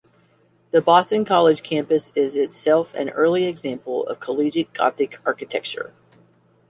[0.71, 5.93] The Boston College campus is itself an early example of Collegiate Gothic architecture.